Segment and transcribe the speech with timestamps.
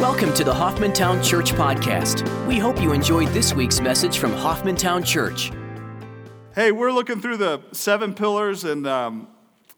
[0.00, 2.26] Welcome to the Hoffmantown Church Podcast.
[2.46, 5.52] We hope you enjoyed this week's message from Hoffmantown Church.
[6.54, 9.28] Hey, we're looking through the seven pillars, and um,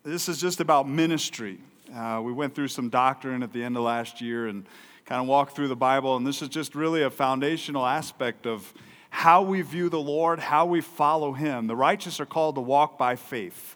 [0.05, 1.59] this is just about ministry.
[1.93, 4.65] Uh, we went through some doctrine at the end of last year and
[5.07, 8.73] kind of walked through the Bible, and this is just really a foundational aspect of
[9.11, 11.67] how we view the Lord, how we follow Him.
[11.67, 13.75] The righteous are called to walk by faith.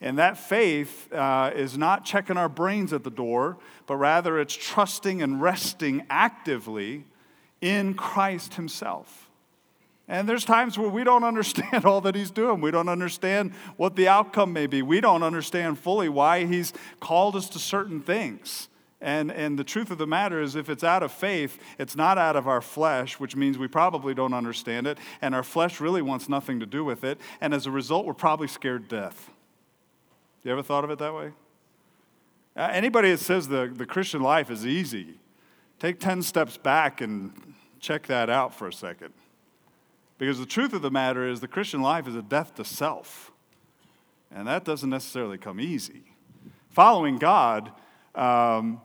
[0.00, 3.56] And that faith uh, is not checking our brains at the door,
[3.86, 7.04] but rather it's trusting and resting actively
[7.60, 9.28] in Christ Himself.
[10.06, 12.60] And there's times where we don't understand all that He's doing.
[12.60, 14.82] We don't understand what the outcome may be.
[14.82, 18.68] We don't understand fully why He's called us to certain things.
[19.00, 22.18] And, and the truth of the matter is, if it's out of faith, it's not
[22.18, 26.02] out of our flesh, which means we probably don't understand it, and our flesh really
[26.02, 27.20] wants nothing to do with it.
[27.40, 29.30] And as a result, we're probably scared to death.
[30.44, 31.32] You ever thought of it that way?
[32.56, 35.18] Uh, anybody that says the, the Christian life is easy,
[35.78, 39.12] take 10 steps back and check that out for a second.
[40.16, 43.30] Because the truth of the matter is, the Christian life is a death to self.
[44.34, 46.02] And that doesn't necessarily come easy.
[46.70, 47.72] Following God
[48.14, 48.80] um,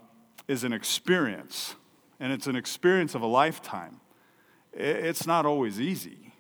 [0.48, 1.76] is an experience,
[2.20, 4.00] and it's an experience of a lifetime.
[4.72, 6.33] It's not always easy.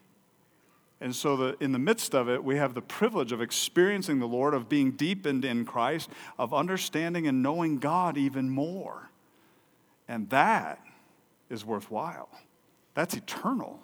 [1.04, 4.26] And so, the, in the midst of it, we have the privilege of experiencing the
[4.26, 6.09] Lord, of being deepened in Christ,
[6.40, 9.09] of understanding and knowing God even more.
[10.08, 10.80] And that
[11.50, 12.30] is worthwhile.
[12.94, 13.81] That's eternal.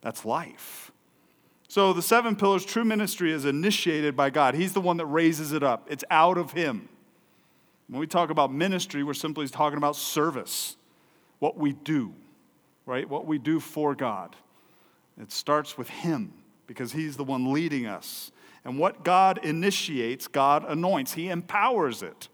[0.00, 0.90] That's life.
[1.68, 4.54] So, the seven pillars, true ministry is initiated by God.
[4.54, 6.88] He's the one that raises it up, it's out of Him.
[7.88, 10.76] When we talk about ministry, we're simply talking about service,
[11.40, 12.14] what we do,
[12.86, 13.06] right?
[13.06, 14.34] What we do for God.
[15.20, 16.32] It starts with Him
[16.66, 18.30] because He's the one leading us.
[18.64, 22.28] And what God initiates, God anoints, He empowers it.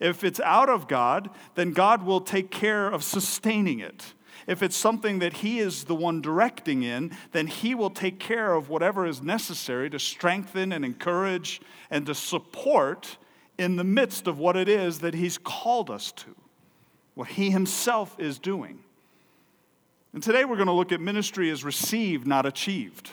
[0.00, 4.14] If it's out of God, then God will take care of sustaining it.
[4.46, 8.54] If it's something that He is the one directing in, then He will take care
[8.54, 11.60] of whatever is necessary to strengthen and encourage
[11.90, 13.18] and to support
[13.58, 16.34] in the midst of what it is that He's called us to,
[17.14, 18.80] what He Himself is doing.
[20.18, 23.10] And today we're going to look at ministry as received, not achieved.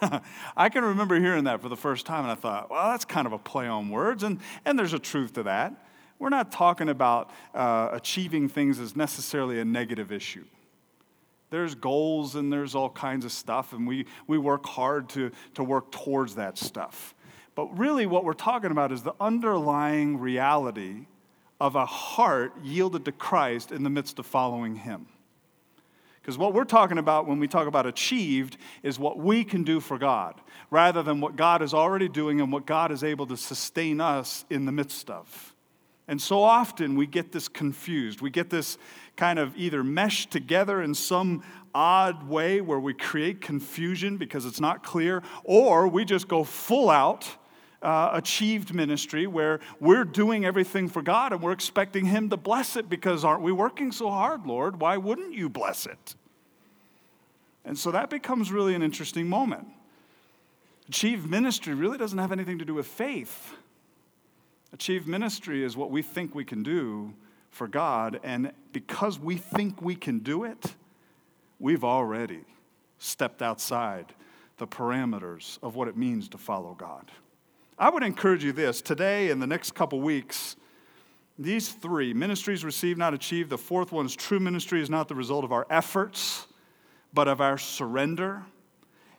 [0.56, 3.26] I can remember hearing that for the first time, and I thought, well, that's kind
[3.26, 5.74] of a play on words, and, and there's a truth to that.
[6.18, 10.46] We're not talking about uh, achieving things as necessarily a negative issue.
[11.50, 15.62] There's goals and there's all kinds of stuff, and we, we work hard to, to
[15.62, 17.14] work towards that stuff.
[17.54, 21.08] But really, what we're talking about is the underlying reality
[21.60, 25.06] of a heart yielded to Christ in the midst of following Him.
[26.30, 29.80] Because what we're talking about when we talk about achieved is what we can do
[29.80, 33.36] for God, rather than what God is already doing and what God is able to
[33.36, 35.56] sustain us in the midst of.
[36.06, 38.20] And so often we get this confused.
[38.20, 38.78] We get this
[39.16, 41.42] kind of either meshed together in some
[41.74, 46.90] odd way where we create confusion because it's not clear, or we just go full
[46.90, 47.28] out
[47.82, 52.76] uh, achieved ministry where we're doing everything for God and we're expecting Him to bless
[52.76, 54.80] it because aren't we working so hard, Lord?
[54.80, 56.14] Why wouldn't you bless it?
[57.70, 59.68] And so that becomes really an interesting moment.
[60.88, 63.52] Achieved ministry really doesn't have anything to do with faith.
[64.72, 67.14] Achieved ministry is what we think we can do
[67.48, 70.74] for God, and because we think we can do it,
[71.60, 72.40] we've already
[72.98, 74.14] stepped outside
[74.56, 77.12] the parameters of what it means to follow God.
[77.78, 80.56] I would encourage you this today and the next couple weeks.
[81.38, 83.48] These three ministries received, not achieved.
[83.48, 86.48] The fourth one is true ministry is not the result of our efforts,
[87.12, 88.42] but of our surrender.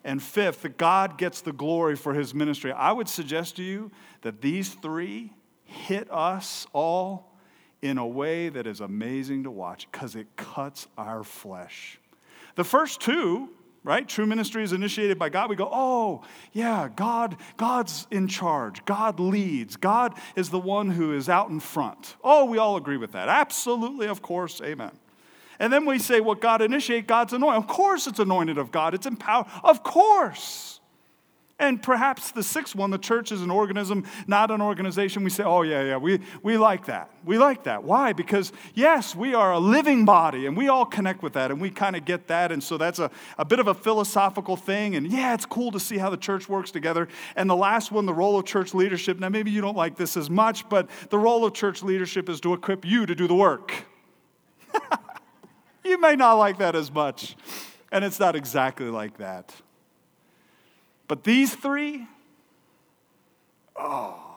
[0.03, 2.71] And fifth, that God gets the glory for his ministry.
[2.71, 3.91] I would suggest to you
[4.21, 5.31] that these three
[5.63, 7.37] hit us all
[7.81, 11.99] in a way that is amazing to watch because it cuts our flesh.
[12.55, 13.49] The first two
[13.83, 14.07] right?
[14.07, 15.49] True ministry is initiated by God.
[15.49, 16.21] We go, oh,
[16.51, 18.85] yeah, God, God's in charge.
[18.85, 19.75] God leads.
[19.75, 22.15] God is the one who is out in front.
[22.23, 23.27] Oh, we all agree with that.
[23.27, 24.91] Absolutely, of course, amen.
[25.61, 27.61] And then we say, well, God initiate, God's anointed.
[27.61, 28.95] Of course it's anointed of God.
[28.95, 29.45] It's empowered.
[29.63, 30.79] Of course.
[31.59, 35.23] And perhaps the sixth one, the church is an organism, not an organization.
[35.23, 37.11] We say, oh, yeah, yeah, we, we like that.
[37.23, 37.83] We like that.
[37.83, 38.11] Why?
[38.11, 41.69] Because, yes, we are a living body and we all connect with that and we
[41.69, 42.51] kind of get that.
[42.51, 44.95] And so that's a, a bit of a philosophical thing.
[44.95, 47.07] And yeah, it's cool to see how the church works together.
[47.35, 49.19] And the last one, the role of church leadership.
[49.19, 52.41] Now, maybe you don't like this as much, but the role of church leadership is
[52.41, 53.71] to equip you to do the work.
[55.83, 57.35] you may not like that as much.
[57.91, 59.53] And it's not exactly like that.
[61.07, 62.07] But these three,
[63.75, 64.31] oh,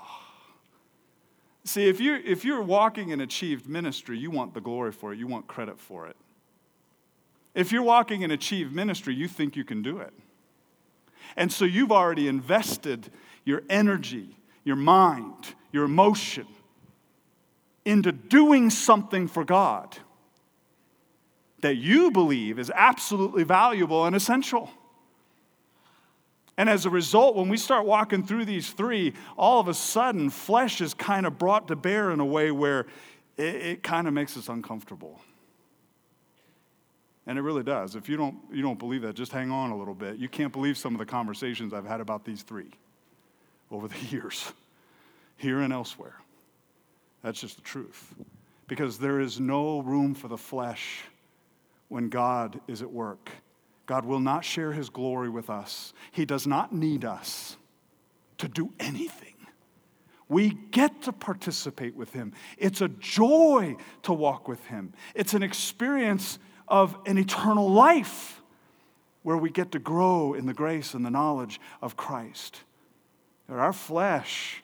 [1.65, 5.19] See, if you're, if you're walking in achieved ministry, you want the glory for it,
[5.19, 6.17] you want credit for it.
[7.55, 10.13] If you're walking in achieved ministry, you think you can do it.
[11.37, 13.11] And so you've already invested
[13.45, 16.47] your energy, your mind, your emotion
[17.85, 19.97] into doing something for God
[21.65, 24.71] that you believe is absolutely valuable and essential.
[26.59, 30.29] And as a result, when we start walking through these three, all of a sudden,
[30.29, 32.81] flesh is kind of brought to bear in a way where
[33.39, 35.19] it, it kind of makes us uncomfortable.
[37.27, 37.97] And it really does.
[37.97, 40.19] If you don't, you don't believe that, just hang on a little bit.
[40.19, 42.73] You can't believe some of the conversations I've had about these three
[43.71, 44.53] over the years,
[45.39, 46.17] here and elsewhere.
[47.23, 48.15] That's just the truth.
[48.69, 51.05] Because there is no room for the flesh
[51.95, 53.31] when God is at work.
[53.87, 55.93] God will not share his glory with us.
[56.11, 57.57] He does not need us
[58.39, 59.37] to do anything.
[60.29, 62.33] We get to participate with him.
[62.59, 64.93] It's a joy to walk with him.
[65.15, 68.43] It's an experience of an eternal life
[69.23, 72.63] where we get to grow in the grace and the knowledge of Christ.
[73.49, 74.64] Our flesh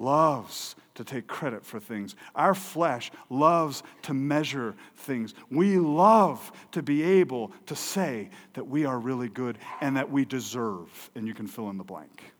[0.00, 2.16] loves to take credit for things.
[2.34, 5.34] Our flesh loves to measure things.
[5.50, 10.24] We love to be able to say that we are really good and that we
[10.24, 12.32] deserve, and you can fill in the blank.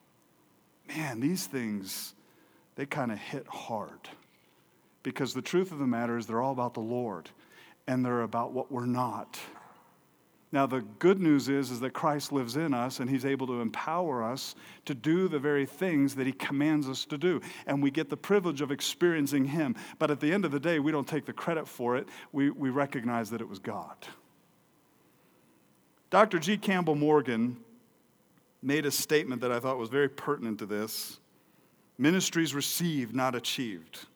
[0.88, 2.14] Man, these things,
[2.74, 4.08] they kind of hit hard.
[5.02, 7.30] Because the truth of the matter is, they're all about the Lord,
[7.86, 9.38] and they're about what we're not.
[10.52, 13.60] Now, the good news is, is that Christ lives in us and he's able to
[13.60, 17.40] empower us to do the very things that he commands us to do.
[17.66, 19.76] And we get the privilege of experiencing him.
[20.00, 22.50] But at the end of the day, we don't take the credit for it, we,
[22.50, 23.94] we recognize that it was God.
[26.10, 26.40] Dr.
[26.40, 26.56] G.
[26.56, 27.58] Campbell Morgan
[28.60, 31.18] made a statement that I thought was very pertinent to this
[31.96, 34.06] ministries received, not achieved.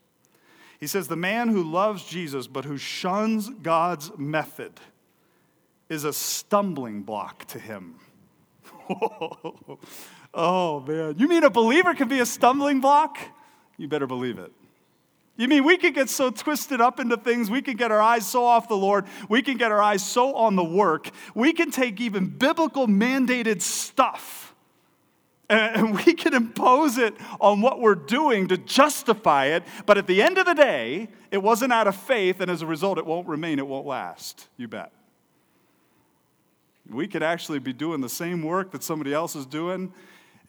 [0.80, 4.80] He says, The man who loves Jesus but who shuns God's method
[5.88, 7.96] is a stumbling block to him.
[10.34, 11.14] oh, man.
[11.18, 13.18] You mean a believer can be a stumbling block?
[13.76, 14.52] You better believe it.
[15.36, 18.24] You mean we can get so twisted up into things, we can get our eyes
[18.24, 21.72] so off the Lord, we can get our eyes so on the work, we can
[21.72, 24.54] take even biblical mandated stuff
[25.48, 30.22] and we can impose it on what we're doing to justify it, but at the
[30.22, 33.26] end of the day, it wasn't out of faith, and as a result, it won't
[33.28, 34.48] remain, it won't last.
[34.56, 34.92] You bet.
[36.88, 39.92] We could actually be doing the same work that somebody else is doing,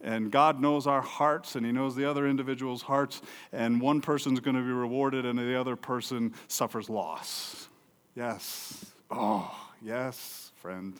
[0.02, 3.22] and God knows our hearts and He knows the other individual's hearts,
[3.54, 7.70] and one person's going to be rewarded and the other person suffers loss.
[8.16, 8.86] Yes.
[9.10, 11.00] Oh, yes, friend.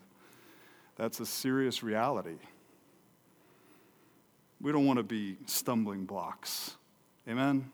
[0.96, 2.38] That's a serious reality.
[4.62, 6.76] We don't want to be stumbling blocks.
[7.28, 7.72] Amen?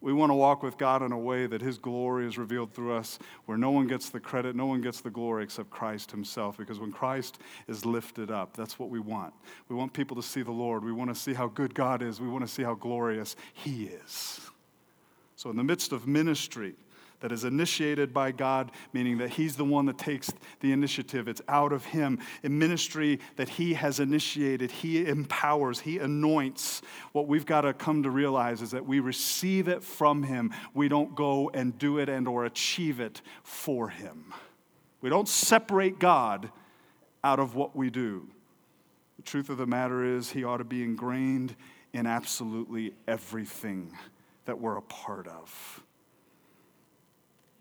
[0.00, 2.94] We want to walk with God in a way that His glory is revealed through
[2.94, 6.58] us, where no one gets the credit, no one gets the glory except Christ Himself.
[6.58, 9.32] Because when Christ is lifted up, that's what we want.
[9.68, 10.84] We want people to see the Lord.
[10.84, 12.20] We want to see how good God is.
[12.20, 14.40] We want to see how glorious He is.
[15.34, 16.74] So, in the midst of ministry,
[17.20, 21.28] that is initiated by God, meaning that He's the one that takes the initiative.
[21.28, 22.18] It's out of Him.
[22.42, 26.82] In ministry that He has initiated, He empowers, He anoints.
[27.12, 30.52] What we've got to come to realize is that we receive it from Him.
[30.74, 34.32] We don't go and do it and or achieve it for Him.
[35.00, 36.50] We don't separate God
[37.24, 38.28] out of what we do.
[39.16, 41.56] The truth of the matter is, He ought to be ingrained
[41.92, 43.96] in absolutely everything
[44.44, 45.82] that we're a part of.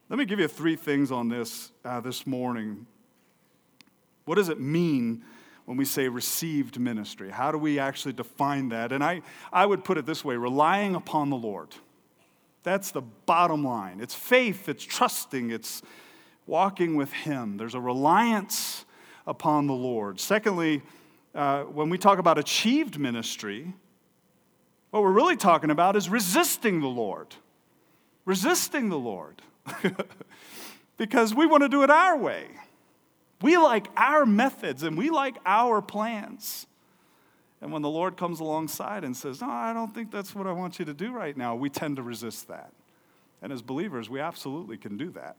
[0.07, 2.85] Let me give you three things on this uh, this morning.
[4.25, 5.23] What does it mean
[5.65, 7.31] when we say received ministry?
[7.31, 8.91] How do we actually define that?
[8.91, 11.69] And I, I would put it this way relying upon the Lord.
[12.61, 13.99] That's the bottom line.
[13.99, 15.81] It's faith, it's trusting, it's
[16.45, 17.57] walking with Him.
[17.57, 18.85] There's a reliance
[19.25, 20.19] upon the Lord.
[20.19, 20.83] Secondly,
[21.33, 23.73] uh, when we talk about achieved ministry,
[24.91, 27.33] what we're really talking about is resisting the Lord.
[28.23, 29.41] Resisting the Lord.
[30.97, 32.47] because we want to do it our way.
[33.41, 36.67] We like our methods and we like our plans.
[37.61, 40.51] And when the Lord comes alongside and says, No, I don't think that's what I
[40.51, 42.71] want you to do right now, we tend to resist that.
[43.41, 45.35] And as believers, we absolutely can do that.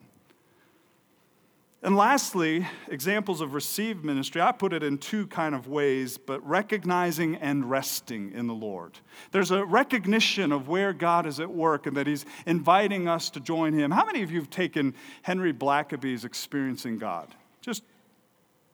[1.87, 6.45] And lastly, examples of received ministry, I put it in two kind of ways, but
[6.45, 8.99] recognizing and resting in the Lord.
[9.31, 13.41] There's a recognition of where God is at work and that He's inviting us to
[13.41, 13.93] join Him.
[13.93, 17.33] How many of you have taken Henry Blackaby's Experiencing God?
[17.61, 17.85] Just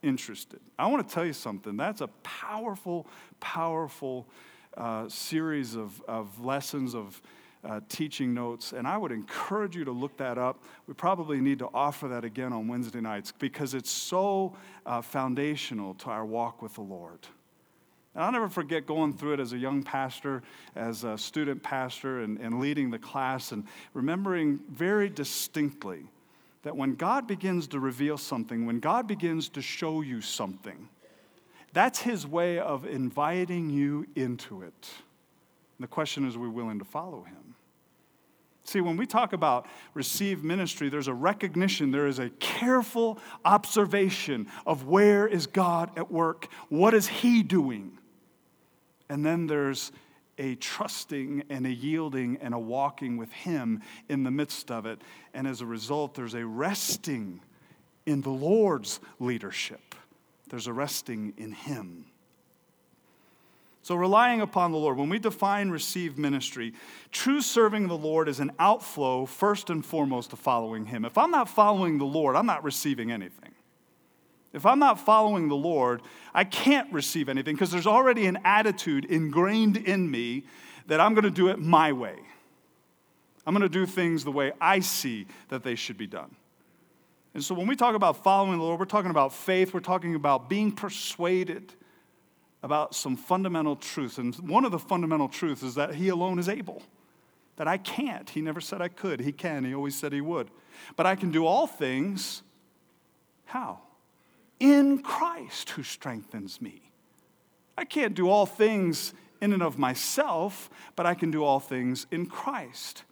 [0.02, 0.61] interested.
[0.78, 1.76] I want to tell you something.
[1.76, 3.07] That's a powerful,
[3.40, 4.26] powerful
[4.75, 7.21] uh, series of, of lessons, of
[7.64, 10.62] uh, teaching notes, and I would encourage you to look that up.
[10.87, 15.95] We probably need to offer that again on Wednesday nights because it's so uh, foundational
[15.95, 17.21] to our walk with the Lord.
[18.14, 20.42] And I'll never forget going through it as a young pastor,
[20.75, 23.64] as a student pastor, and, and leading the class, and
[23.95, 26.04] remembering very distinctly
[26.62, 30.88] that when God begins to reveal something, when God begins to show you something,
[31.73, 34.90] that's His way of inviting you into it.
[35.82, 37.56] The question is, are we willing to follow Him?
[38.64, 44.46] See, when we talk about receive ministry, there's a recognition, there is a careful observation
[44.64, 46.46] of where is God at work?
[46.68, 47.98] What is He doing?
[49.08, 49.90] And then there's
[50.38, 55.02] a trusting and a yielding and a walking with Him in the midst of it.
[55.34, 57.40] And as a result, there's a resting
[58.06, 59.96] in the Lord's leadership,
[60.48, 62.06] there's a resting in Him.
[63.84, 66.72] So, relying upon the Lord, when we define receive ministry,
[67.10, 71.04] true serving the Lord is an outflow, first and foremost, of following Him.
[71.04, 73.50] If I'm not following the Lord, I'm not receiving anything.
[74.52, 79.06] If I'm not following the Lord, I can't receive anything because there's already an attitude
[79.06, 80.44] ingrained in me
[80.86, 82.16] that I'm going to do it my way.
[83.44, 86.36] I'm going to do things the way I see that they should be done.
[87.34, 90.14] And so when we talk about following the Lord, we're talking about faith, we're talking
[90.14, 91.72] about being persuaded
[92.62, 94.19] about some fundamental truths.
[94.19, 96.83] And one of the fundamental truths is that He alone is able,
[97.57, 98.28] that I can't.
[98.31, 99.21] He never said I could.
[99.21, 99.64] He can.
[99.64, 100.50] He always said He would.
[100.97, 102.42] But I can do all things.
[103.45, 103.81] How?
[104.62, 106.92] in Christ who strengthens me.
[107.76, 112.07] I can't do all things in and of myself, but I can do all things
[112.12, 113.02] in Christ.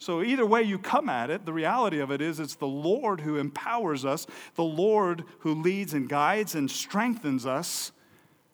[0.00, 3.20] So, either way you come at it, the reality of it is it's the Lord
[3.20, 4.26] who empowers us,
[4.56, 7.92] the Lord who leads and guides and strengthens us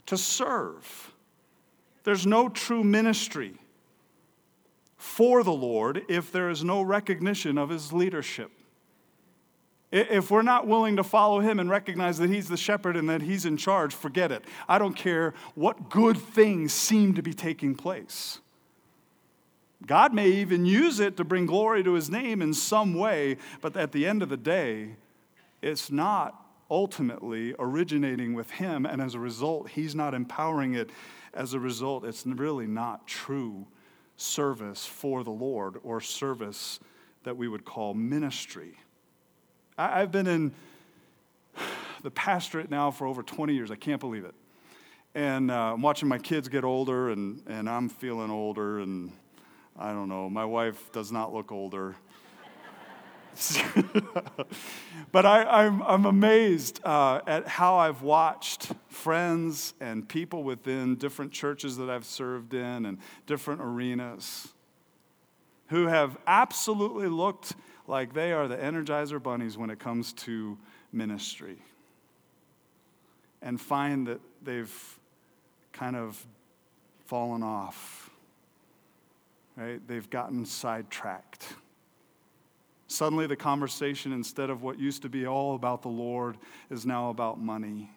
[0.06, 1.12] to serve.
[2.04, 3.54] There's no true ministry
[4.96, 8.50] for the Lord if there is no recognition of his leadership.
[9.92, 13.22] If we're not willing to follow him and recognize that he's the shepherd and that
[13.22, 14.44] he's in charge, forget it.
[14.68, 18.40] I don't care what good things seem to be taking place.
[19.86, 23.76] God may even use it to bring glory to his name in some way, but
[23.76, 24.96] at the end of the day,
[25.62, 26.43] it's not
[26.74, 30.90] ultimately originating with him, and as a result, he's not empowering it.
[31.32, 33.68] As a result, it's really not true
[34.16, 36.80] service for the Lord or service
[37.22, 38.76] that we would call ministry.
[39.78, 40.52] I've been in
[42.02, 43.70] the pastorate now for over 20 years.
[43.70, 44.34] I can't believe it.
[45.14, 49.12] And uh, I'm watching my kids get older, and, and I'm feeling older, and
[49.78, 51.94] I don't know, my wife does not look older.
[55.12, 61.76] but I, am amazed uh, at how I've watched friends and people within different churches
[61.78, 64.48] that I've served in and different arenas
[65.68, 67.54] who have absolutely looked
[67.86, 70.58] like they are the Energizer bunnies when it comes to
[70.92, 71.58] ministry
[73.42, 74.98] and find that they've
[75.72, 76.24] kind of
[77.06, 78.10] fallen off,
[79.56, 79.86] right?
[79.86, 81.54] They've gotten sidetracked.
[82.94, 86.38] Suddenly, the conversation, instead of what used to be all about the Lord,
[86.70, 87.90] is now about money.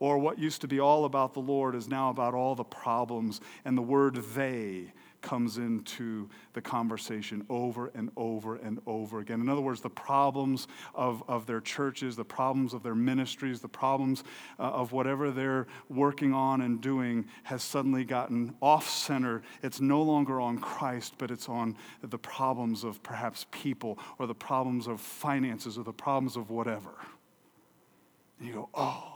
[0.00, 3.40] Or what used to be all about the Lord is now about all the problems,
[3.64, 4.92] and the word they
[5.26, 9.40] comes into the conversation over and over and over again.
[9.40, 13.66] In other words, the problems of, of their churches, the problems of their ministries, the
[13.66, 14.22] problems
[14.60, 19.42] uh, of whatever they're working on and doing has suddenly gotten off center.
[19.64, 24.34] It's no longer on Christ, but it's on the problems of perhaps people or the
[24.34, 26.94] problems of finances or the problems of whatever.
[28.38, 29.12] And you go, oh.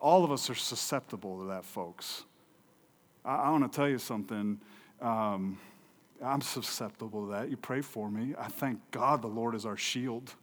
[0.00, 2.24] All of us are susceptible to that, folks.
[3.28, 4.58] I, I want to tell you something.
[5.00, 5.58] Um,
[6.24, 7.50] I'm susceptible to that.
[7.50, 8.34] You pray for me.
[8.36, 10.34] I thank God the Lord is our shield.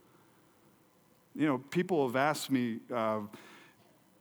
[1.35, 3.21] You know, people have asked me uh,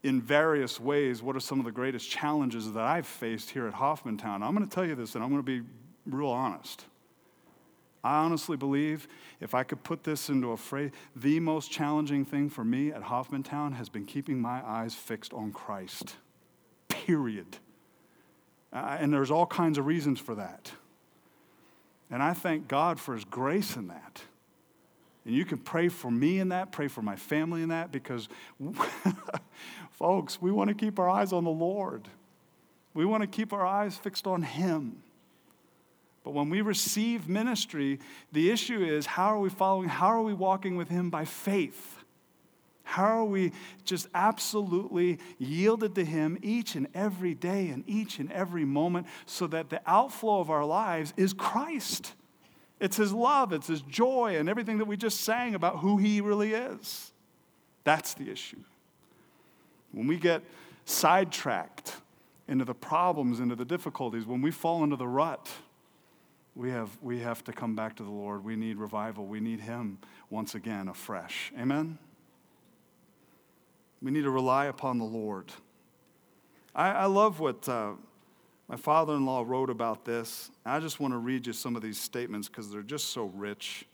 [0.03, 3.75] in various ways what are some of the greatest challenges that I've faced here at
[3.75, 4.43] Hoffmantown.
[4.43, 5.65] I'm going to tell you this, and I'm going to be
[6.07, 6.87] real honest.
[8.03, 9.09] I honestly believe
[9.41, 13.03] if I could put this into a phrase, the most challenging thing for me at
[13.03, 16.17] Hoffmantown has been keeping my eyes fixed on Christ.
[16.89, 17.59] Period.
[18.75, 20.73] Uh, and there's all kinds of reasons for that.
[22.11, 24.23] And I thank God for His grace in that.
[25.25, 28.29] And you can pray for me in that, pray for my family in that, because,
[29.93, 32.09] folks, we want to keep our eyes on the Lord.
[32.93, 35.03] We want to keep our eyes fixed on Him.
[36.25, 38.01] But when we receive ministry,
[38.33, 42.04] the issue is how are we following, how are we walking with Him by faith?
[42.85, 43.53] How are we
[43.85, 49.47] just absolutely yielded to Him each and every day and each and every moment so
[49.49, 52.13] that the outflow of our lives is Christ?
[52.79, 56.21] It's His love, it's His joy, and everything that we just sang about who He
[56.21, 57.11] really is.
[57.85, 58.63] That's the issue.
[59.93, 60.43] When we get
[60.85, 61.97] sidetracked
[62.47, 65.49] into the problems, into the difficulties, when we fall into the rut,
[66.55, 68.45] we have, we have to come back to the Lord.
[68.45, 69.27] We need revival.
[69.27, 69.99] We need Him
[70.31, 71.53] once again afresh.
[71.59, 71.99] Amen?
[74.05, 75.51] We need to rely upon the Lord.
[76.75, 77.93] I, I love what uh,
[78.69, 80.51] my father in law wrote about this.
[80.67, 83.87] I just want to read you some of these statements because they're just so rich.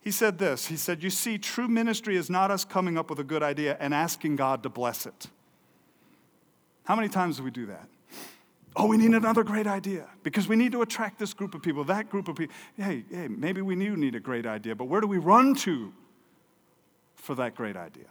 [0.00, 3.20] He said this He said, You see, true ministry is not us coming up with
[3.20, 5.28] a good idea and asking God to bless it.
[6.82, 7.88] How many times do we do that?
[8.74, 11.84] Oh, we need another great idea because we need to attract this group of people,
[11.84, 12.56] that group of people.
[12.76, 15.92] Hey, hey, maybe we do need a great idea, but where do we run to
[17.14, 18.06] for that great idea?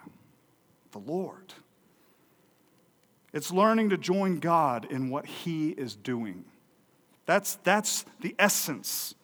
[0.92, 1.54] The Lord.
[3.34, 6.46] It's learning to join God in what He is doing.
[7.26, 9.16] That's, that's the essence,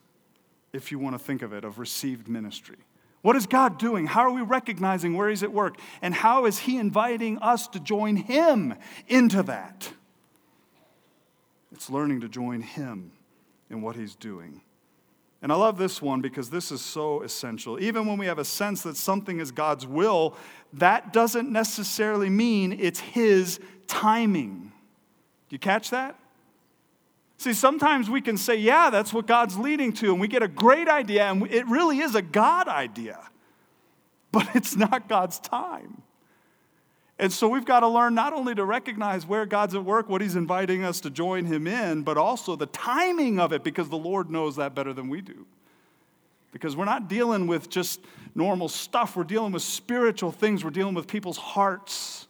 [0.72, 2.78] if you want to think of it, of received ministry.
[3.22, 4.08] What is God doing?
[4.08, 5.78] How are we recognizing where He's at work?
[6.02, 8.76] And how is He inviting us to join Him
[9.08, 9.92] into that?
[11.74, 13.12] It's learning to join Him
[13.70, 14.62] in what He's doing.
[15.42, 17.80] And I love this one because this is so essential.
[17.80, 20.36] Even when we have a sense that something is God's will,
[20.74, 24.72] that doesn't necessarily mean it's His timing.
[25.50, 26.20] Do you catch that?
[27.38, 30.48] See, sometimes we can say, yeah, that's what God's leading to, and we get a
[30.48, 33.20] great idea, and it really is a God idea,
[34.32, 36.02] but it's not God's time.
[37.20, 40.22] And so we've got to learn not only to recognize where God's at work, what
[40.22, 43.98] He's inviting us to join Him in, but also the timing of it because the
[43.98, 45.46] Lord knows that better than we do.
[46.52, 48.02] Because we're not dealing with just
[48.36, 52.28] normal stuff, we're dealing with spiritual things, we're dealing with people's hearts.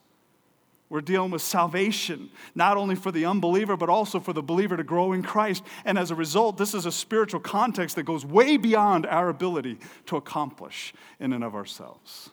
[0.89, 4.86] We're dealing with salvation, not only for the unbeliever, but also for the believer to
[4.86, 5.63] grow in Christ.
[5.84, 9.80] And as a result, this is a spiritual context that goes way beyond our ability
[10.06, 12.30] to accomplish in and of ourselves.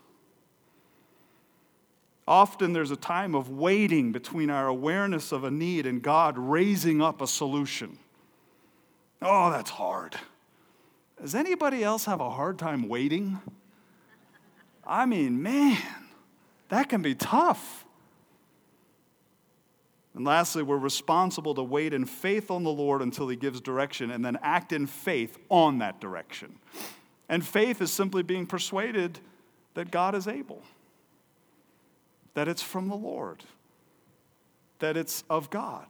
[2.27, 7.03] Often there's a time of waiting between our awareness of a need and God raising
[7.03, 7.99] up a solution.
[9.21, 10.17] Oh, that's hard.
[11.21, 13.41] Does anybody else have a hard time waiting?
[14.87, 15.79] I mean, man,
[16.71, 17.85] that can be tough.
[20.15, 24.11] And lastly, we're responsible to wait in faith on the Lord until He gives direction
[24.11, 26.59] and then act in faith on that direction.
[27.29, 29.19] And faith is simply being persuaded
[29.75, 30.63] that God is able
[32.35, 33.45] that it's from the Lord,
[34.81, 35.87] that it's of God,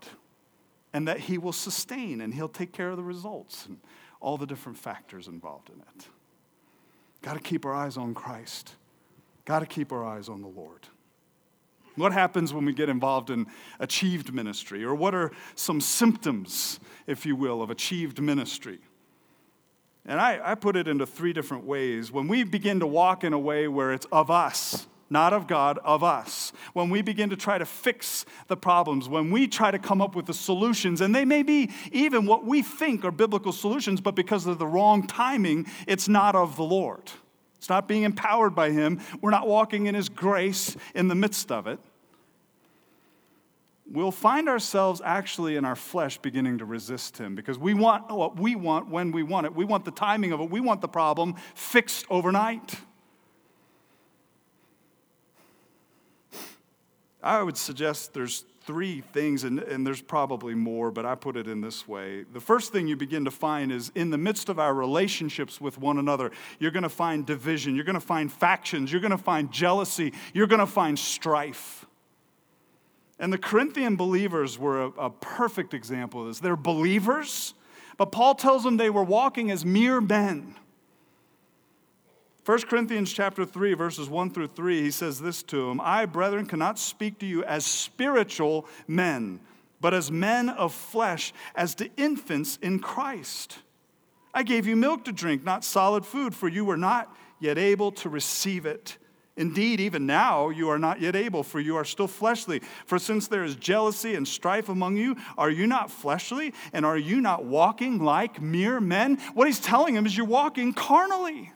[0.92, 3.78] and that He will sustain and He'll take care of the results and
[4.20, 6.08] all the different factors involved in it.
[7.22, 8.74] Got to keep our eyes on Christ,
[9.44, 10.88] got to keep our eyes on the Lord.
[11.96, 13.46] What happens when we get involved in
[13.78, 14.84] achieved ministry?
[14.84, 18.80] Or what are some symptoms, if you will, of achieved ministry?
[20.04, 22.12] And I, I, put it into three different ways.
[22.12, 25.78] When we begin to walk in a way where it's of us, not of God,
[25.84, 26.52] of us.
[26.72, 30.16] When we begin to try to fix the problems, when we try to come up
[30.16, 34.14] with the solutions, and they may be even what we think are biblical solutions, but
[34.14, 37.10] because of the wrong timing, it's not of the Lord.
[37.56, 39.00] It's not being empowered by Him.
[39.20, 41.78] We're not walking in His grace in the midst of it.
[43.90, 48.38] We'll find ourselves actually in our flesh beginning to resist Him because we want what
[48.38, 49.54] we want when we want it.
[49.54, 50.50] We want the timing of it.
[50.50, 52.74] We want the problem fixed overnight.
[57.24, 61.48] I would suggest there's three things, and, and, there's probably more, but I put it
[61.48, 62.24] in this way.
[62.32, 65.78] The first thing you begin to find is in the midst of our relationships with
[65.78, 69.18] one another, you're going to find division, you're going to find factions, you're going to
[69.18, 71.86] find jealousy, you're going to find strife.
[73.18, 76.40] And the Corinthian believers were a, a perfect example of this.
[76.40, 77.54] They're believers,
[77.96, 80.56] but Paul tells them they were walking as mere men.
[82.44, 86.44] 1 Corinthians chapter 3 verses 1 through 3 he says this to him I brethren
[86.44, 89.40] cannot speak to you as spiritual men
[89.80, 93.60] but as men of flesh as to infants in Christ
[94.34, 97.92] I gave you milk to drink not solid food for you were not yet able
[97.92, 98.98] to receive it
[99.36, 102.60] Indeed, even now you are not yet able, for you are still fleshly.
[102.86, 106.54] For since there is jealousy and strife among you, are you not fleshly?
[106.72, 109.18] And are you not walking like mere men?
[109.34, 111.50] What he's telling him is you're walking carnally.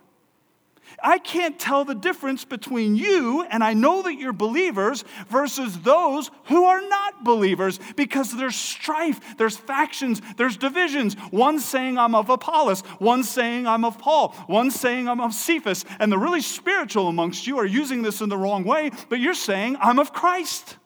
[1.03, 6.31] I can't tell the difference between you, and I know that you're believers, versus those
[6.45, 11.15] who are not believers because there's strife, there's factions, there's divisions.
[11.31, 15.85] One saying I'm of Apollos, one saying I'm of Paul, one saying I'm of Cephas.
[15.99, 19.35] And the really spiritual amongst you are using this in the wrong way, but you're
[19.35, 20.77] saying I'm of Christ.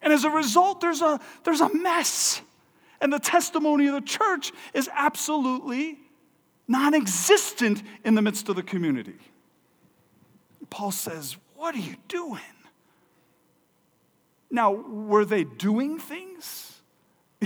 [0.00, 2.40] And as a result, there's a, there's a mess.
[3.00, 5.98] And the testimony of the church is absolutely
[6.68, 9.18] non existent in the midst of the community.
[10.70, 12.40] Paul says, What are you doing?
[14.50, 16.80] Now, were they doing things?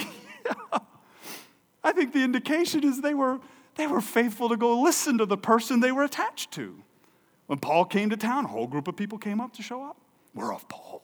[1.85, 3.41] I think the indication is they were,
[3.77, 6.83] they were faithful to go listen to the person they were attached to.
[7.47, 9.97] When Paul came to town, a whole group of people came up to show up.
[10.35, 11.03] We're of Paul.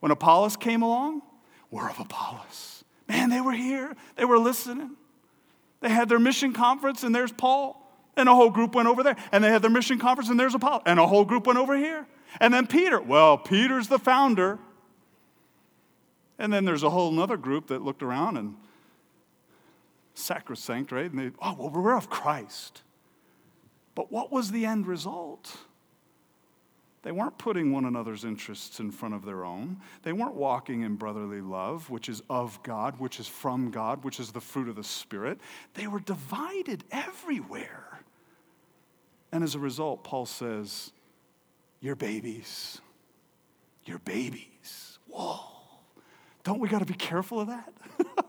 [0.00, 1.22] When Apollos came along,
[1.70, 2.84] we're of Apollos.
[3.08, 4.96] Man, they were here, they were listening.
[5.80, 7.84] They had their mission conference, and there's Paul.
[8.16, 9.16] And a whole group went over there.
[9.30, 10.82] And they had their mission conference, and there's Apollo.
[10.86, 12.06] And a whole group went over here.
[12.40, 13.00] And then Peter.
[13.00, 14.58] Well, Peter's the founder.
[16.38, 18.56] And then there's a whole other group that looked around and
[20.14, 21.10] sacrosanct, right?
[21.10, 22.82] And they, oh, well, we're of Christ.
[23.94, 25.56] But what was the end result?
[27.02, 29.78] They weren't putting one another's interests in front of their own.
[30.02, 34.18] They weren't walking in brotherly love, which is of God, which is from God, which
[34.18, 35.38] is the fruit of the Spirit.
[35.74, 38.00] They were divided everywhere.
[39.30, 40.92] And as a result, Paul says,
[41.80, 42.80] You're babies.
[43.84, 44.98] You're babies.
[45.06, 45.40] Whoa.
[46.42, 47.72] Don't we got to be careful of that?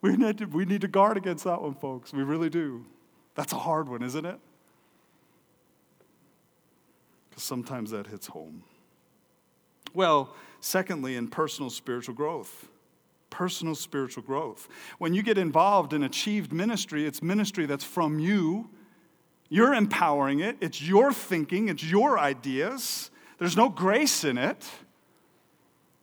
[0.00, 2.12] we, need to, we need to guard against that one, folks.
[2.12, 2.84] We really do.
[3.34, 4.38] That's a hard one, isn't it?
[7.36, 8.64] Sometimes that hits home.
[9.94, 12.68] Well, secondly, in personal spiritual growth.
[13.30, 14.68] Personal spiritual growth.
[14.98, 18.68] When you get involved in achieved ministry, it's ministry that's from you.
[19.48, 23.10] You're empowering it, it's your thinking, it's your ideas.
[23.38, 24.66] There's no grace in it.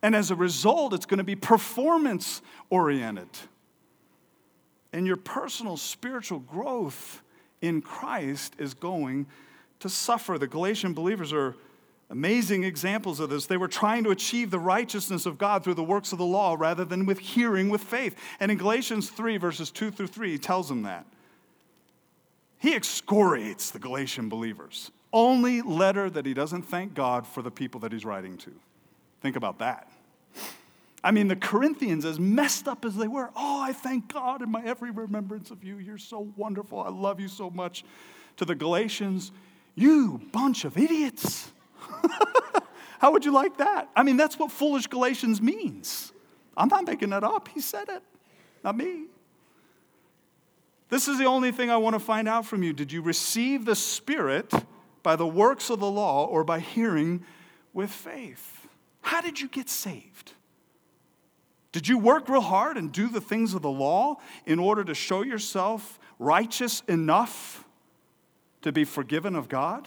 [0.02, 3.28] And as a result, it's going to be performance oriented.
[4.92, 7.22] And your personal spiritual growth
[7.60, 9.26] in Christ is going
[9.80, 10.38] to suffer.
[10.38, 11.56] The Galatian believers are
[12.10, 13.46] amazing examples of this.
[13.46, 16.56] They were trying to achieve the righteousness of God through the works of the law
[16.58, 18.16] rather than with hearing with faith.
[18.40, 21.06] And in Galatians 3, verses 2 through 3, he tells them that.
[22.58, 24.90] He excoriates the Galatian believers.
[25.12, 28.52] Only letter that he doesn't thank God for the people that he's writing to.
[29.20, 29.90] Think about that.
[31.04, 34.50] I mean, the Corinthians, as messed up as they were, oh, I thank God in
[34.50, 35.76] my every remembrance of you.
[35.78, 36.80] You're so wonderful.
[36.80, 37.84] I love you so much.
[38.38, 39.30] To the Galatians,
[39.74, 41.50] you bunch of idiots.
[42.98, 43.88] How would you like that?
[43.94, 46.12] I mean, that's what foolish Galatians means.
[46.56, 47.48] I'm not making that up.
[47.48, 48.02] He said it,
[48.62, 49.06] not me.
[50.88, 52.72] This is the only thing I want to find out from you.
[52.72, 54.52] Did you receive the Spirit
[55.02, 57.24] by the works of the law or by hearing
[57.72, 58.68] with faith?
[59.00, 60.32] How did you get saved?
[61.72, 64.94] Did you work real hard and do the things of the law in order to
[64.94, 67.63] show yourself righteous enough
[68.64, 69.86] to be forgiven of God?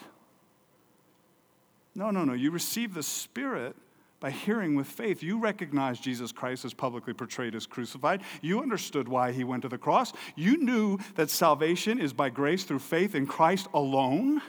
[1.96, 2.34] No, no, no.
[2.34, 3.76] You receive the Spirit
[4.20, 5.24] by hearing with faith.
[5.24, 8.22] You recognize Jesus Christ as publicly portrayed as crucified.
[8.42, 10.14] You understood why he went to the cross.
[10.36, 14.44] You knew that salvation is by grace through faith in Christ alone.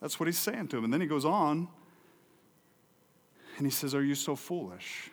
[0.00, 0.84] That's what he's saying to him.
[0.84, 1.68] And then he goes on
[3.56, 5.10] and he says, Are you so foolish?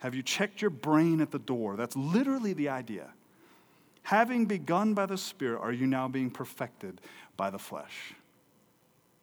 [0.00, 1.76] Have you checked your brain at the door?
[1.76, 3.14] That's literally the idea.
[4.04, 7.00] Having begun by the Spirit, are you now being perfected
[7.36, 8.14] by the flesh?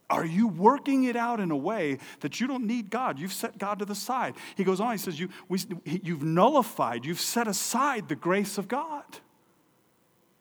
[0.09, 3.17] Are you working it out in a way that you don't need God?
[3.17, 4.33] You've set God to the side.
[4.55, 8.67] He goes on, he says, you, we, You've nullified, you've set aside the grace of
[8.67, 9.05] God.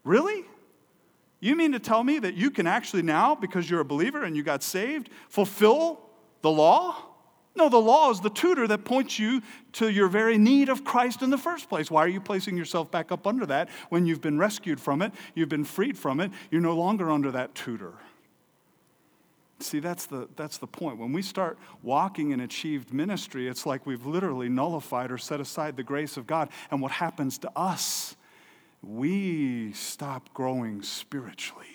[0.04, 0.44] Really?
[1.38, 4.34] You mean to tell me that you can actually now, because you're a believer and
[4.34, 6.00] you got saved, fulfill
[6.42, 6.96] the law?
[7.56, 11.20] No, the law is the tutor that points you to your very need of Christ
[11.20, 11.90] in the first place.
[11.90, 15.12] Why are you placing yourself back up under that when you've been rescued from it?
[15.34, 16.30] You've been freed from it.
[16.50, 17.94] You're no longer under that tutor.
[19.58, 20.96] See, that's the, that's the point.
[20.96, 25.76] When we start walking in achieved ministry, it's like we've literally nullified or set aside
[25.76, 26.48] the grace of God.
[26.70, 28.16] And what happens to us?
[28.82, 31.66] We stop growing spiritually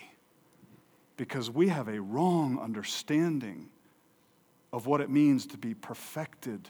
[1.18, 3.70] because we have a wrong understanding
[4.76, 6.68] of what it means to be perfected,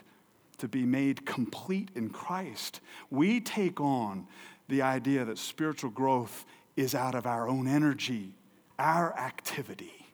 [0.58, 2.80] to be made complete in Christ.
[3.10, 4.28] We take on
[4.68, 8.32] the idea that spiritual growth is out of our own energy,
[8.78, 10.06] our activity.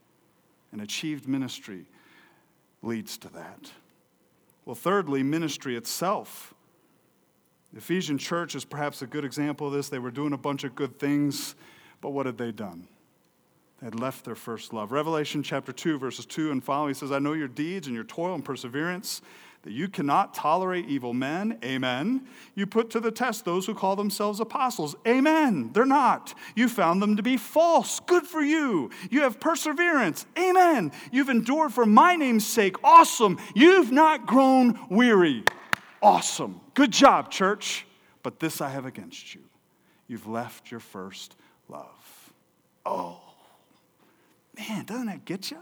[0.72, 1.84] And achieved ministry
[2.80, 3.70] leads to that.
[4.64, 6.54] Well, thirdly, ministry itself.
[7.74, 9.90] The Ephesian church is perhaps a good example of this.
[9.90, 11.54] They were doing a bunch of good things,
[12.00, 12.88] But what had they done?
[13.82, 14.92] Had left their first love.
[14.92, 18.04] Revelation chapter 2, verses 2 and following he says, I know your deeds and your
[18.04, 19.22] toil and perseverance,
[19.62, 21.58] that you cannot tolerate evil men.
[21.64, 22.26] Amen.
[22.54, 24.94] You put to the test those who call themselves apostles.
[25.06, 25.70] Amen.
[25.72, 26.32] They're not.
[26.54, 27.98] You found them to be false.
[28.00, 28.90] Good for you.
[29.10, 30.26] You have perseverance.
[30.38, 30.92] Amen.
[31.10, 32.76] You've endured for my name's sake.
[32.84, 33.38] Awesome.
[33.54, 35.42] You've not grown weary.
[36.00, 36.60] Awesome.
[36.74, 37.84] Good job, church.
[38.22, 39.40] But this I have against you.
[40.06, 41.36] You've left your first
[41.68, 42.32] love.
[42.86, 43.31] Oh.
[44.56, 45.58] Man, doesn't that get you?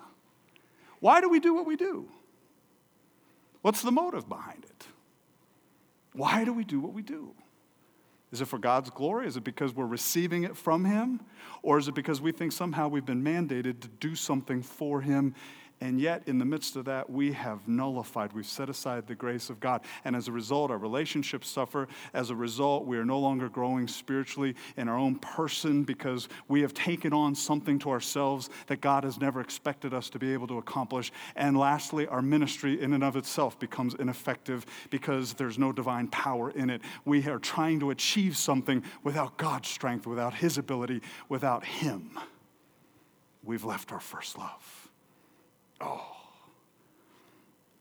[1.00, 2.08] Why do we do what we do?
[3.62, 4.86] What's the motive behind it?
[6.12, 7.34] Why do we do what we do?
[8.32, 9.26] Is it for God's glory?
[9.26, 11.20] Is it because we're receiving it from Him?
[11.62, 15.34] Or is it because we think somehow we've been mandated to do something for Him
[15.82, 19.48] and yet, in the midst of that, we have nullified, we've set aside the grace
[19.48, 19.80] of God.
[20.04, 21.88] And as a result, our relationships suffer.
[22.12, 26.60] As a result, we are no longer growing spiritually in our own person because we
[26.60, 30.46] have taken on something to ourselves that God has never expected us to be able
[30.48, 31.12] to accomplish.
[31.34, 36.50] And lastly, our ministry in and of itself becomes ineffective because there's no divine power
[36.50, 36.82] in it.
[37.06, 42.18] We are trying to achieve something without God's strength, without His ability, without Him.
[43.42, 44.79] We've left our first love.
[45.80, 46.06] Oh,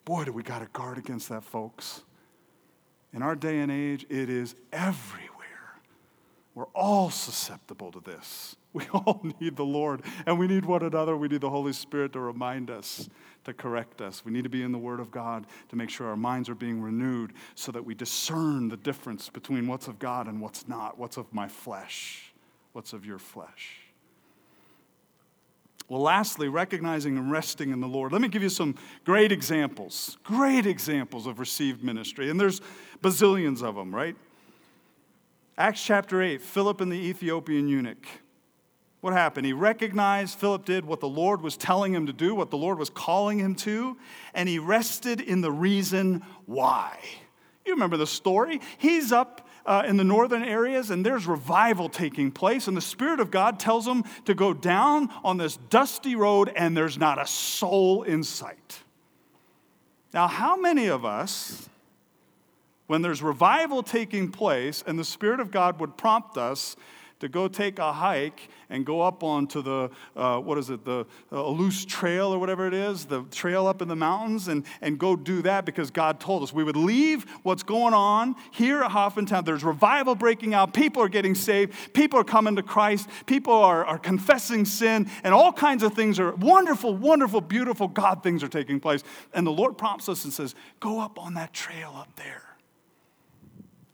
[0.06, 2.04] boy, do we got to guard against that, folks.
[3.14, 5.30] In our day and age, it is everywhere.
[6.56, 8.56] We're all susceptible to this.
[8.72, 11.18] We all need the Lord, and we need one another.
[11.18, 13.10] We need the Holy Spirit to remind us,
[13.46, 14.24] to correct us.
[14.24, 16.56] We need to be in the Word of God to make sure our minds are
[16.56, 21.00] being renewed so that we discern the difference between what's of God and what's not,
[21.00, 22.32] what's of my flesh,
[22.74, 23.88] what's of your flesh.
[25.89, 28.12] Well, lastly, recognizing and resting in the Lord.
[28.12, 28.75] Let me give you some
[29.06, 32.30] great examples, great examples of received ministry.
[32.30, 32.62] And there's
[33.02, 34.15] bazillions of them, right?
[35.58, 38.06] Acts chapter 8, Philip and the Ethiopian eunuch.
[39.02, 39.47] What happened?
[39.47, 42.78] He recognized, Philip did what the Lord was telling him to do, what the Lord
[42.78, 43.97] was calling him to,
[44.34, 46.99] and he rested in the reason why.
[47.65, 48.62] You remember the story?
[48.78, 52.67] He's up uh, in the northern areas, and there's revival taking place.
[52.67, 56.76] And the Spirit of God tells them to go down on this dusty road, and
[56.76, 58.80] there's not a soul in sight.
[60.13, 61.69] Now, how many of us,
[62.88, 66.76] when there's revival taking place and the Spirit of God would prompt us
[67.20, 71.06] to go take a hike and go up onto the, uh, what is it, the
[71.32, 74.98] uh, Luz trail or whatever it is, the trail up in the mountains, and, and
[74.98, 76.54] go do that because God told us.
[76.54, 79.44] We would leave what's going on here at Hoffmantown.
[79.44, 80.74] There's revival breaking out.
[80.74, 81.94] People are getting saved.
[81.94, 83.10] People are coming to Christ.
[83.26, 88.24] People are, are confessing sin, and all kinds of things are wonderful, wonderful, beautiful God
[88.24, 89.04] things are taking place.
[89.34, 92.44] And the Lord prompts us and says, Go up on that trail up there.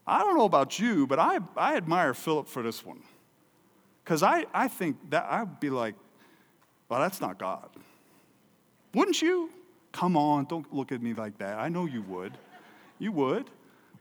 [0.07, 3.01] I don't know about you, but I, I admire Philip for this one.
[4.05, 5.95] Because I, I think that I'd be like,
[6.87, 7.69] well, that's not God.
[8.93, 9.49] Wouldn't you?
[9.91, 11.57] Come on, don't look at me like that.
[11.57, 12.37] I know you would.
[12.99, 13.49] You would.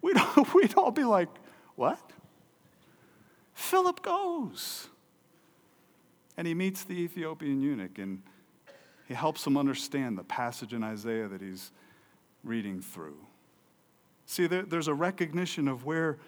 [0.03, 0.19] We'd,
[0.55, 1.31] we'd all be like,
[1.75, 1.99] what?
[3.55, 4.89] Philip goes.
[6.37, 8.23] And he meets the Ethiopian eunuch and
[9.09, 11.71] he helps him understand the passage in Isaiah that he's
[12.43, 13.17] reading through.
[14.27, 16.19] See, there, there's a recognition of where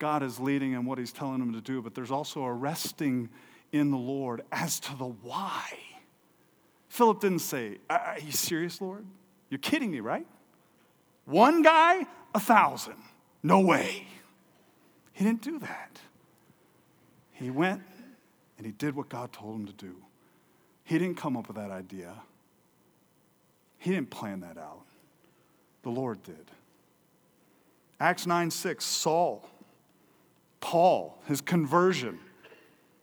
[0.00, 3.28] God is leading and what He's telling him to do, but there's also a resting
[3.70, 5.78] in the Lord as to the why.
[6.88, 9.04] Philip didn't say, Are you serious, Lord?
[9.50, 10.26] You're kidding me, right?
[11.26, 12.96] One guy, a thousand.
[13.42, 14.06] No way.
[15.12, 16.00] He didn't do that.
[17.32, 17.82] He went
[18.56, 19.96] and he did what God told him to do.
[20.84, 22.14] He didn't come up with that idea,
[23.78, 24.82] he didn't plan that out.
[25.82, 26.50] The Lord did.
[27.98, 29.49] Acts 9 6, Saul
[30.60, 32.18] Paul, his conversion.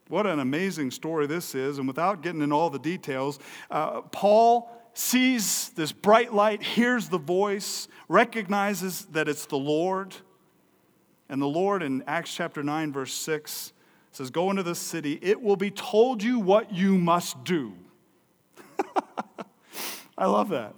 [0.10, 1.80] What an amazing story this is.
[1.80, 3.40] And without getting into all the details,
[3.70, 10.16] uh, Paul sees this bright light, hears the voice, recognizes that it's the Lord.
[11.30, 13.74] And the Lord in Acts chapter 9, verse 6
[14.12, 17.74] says, Go into the city, it will be told you what you must do.
[20.18, 20.74] I love that.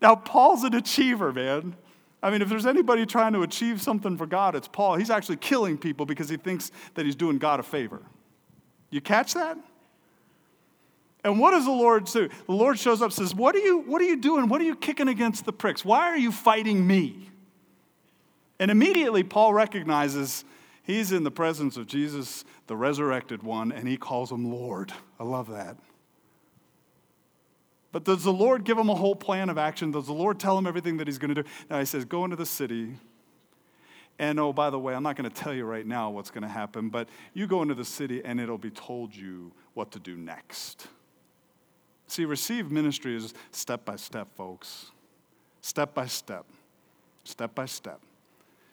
[0.00, 1.76] Now, Paul's an achiever, man.
[2.22, 4.96] I mean, if there's anybody trying to achieve something for God, it's Paul.
[4.96, 8.02] He's actually killing people because he thinks that he's doing God a favor.
[8.90, 9.56] You catch that?
[11.24, 12.28] And what does the Lord do?
[12.46, 14.48] The Lord shows up says, What are you, what are you doing?
[14.48, 15.84] What are you kicking against the pricks?
[15.84, 17.30] Why are you fighting me?
[18.58, 20.44] And immediately Paul recognizes
[20.82, 24.92] he's in the presence of Jesus, the resurrected one, and he calls him Lord.
[25.18, 25.76] I love that.
[27.92, 29.90] But does the Lord give him a whole plan of action?
[29.90, 31.48] Does the Lord tell him everything that he's going to do?
[31.68, 32.94] Now he says, Go into the city,
[34.18, 36.42] And oh, by the way, I'm not going to tell you right now what's going
[36.42, 39.98] to happen, but you go into the city and it'll be told you what to
[39.98, 40.86] do next.
[42.06, 44.90] See, receive ministry is step by step, folks.
[45.60, 46.44] Step by step.
[47.24, 48.00] Step by step.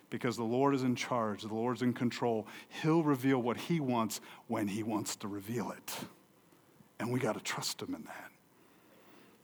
[0.09, 2.47] Because the Lord is in charge, the Lord's in control.
[2.81, 5.95] He'll reveal what He wants when He wants to reveal it.
[6.99, 8.31] And we got to trust Him in that.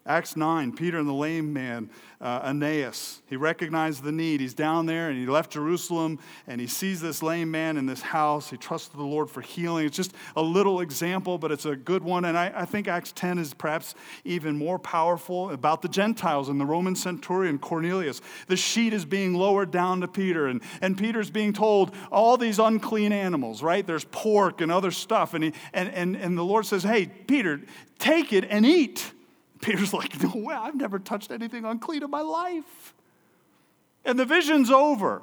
[0.05, 1.89] Acts 9, Peter and the lame man,
[2.19, 4.41] uh, Aeneas, he recognized the need.
[4.41, 8.01] He's down there and he left Jerusalem and he sees this lame man in this
[8.01, 8.49] house.
[8.49, 9.85] He trusted the Lord for healing.
[9.85, 12.25] It's just a little example, but it's a good one.
[12.25, 16.59] And I, I think Acts 10 is perhaps even more powerful about the Gentiles and
[16.59, 18.19] the Roman centurion Cornelius.
[18.47, 22.59] The sheet is being lowered down to Peter, and, and Peter's being told all these
[22.59, 23.87] unclean animals, right?
[23.87, 25.33] There's pork and other stuff.
[25.33, 27.61] And, he, and, and, and the Lord says, Hey, Peter,
[27.99, 29.13] take it and eat.
[29.63, 32.93] Peter's like, No way, I've never touched anything unclean in my life.
[34.05, 35.21] And the vision's over.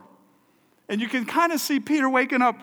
[0.88, 2.58] And you can kind of see Peter waking up,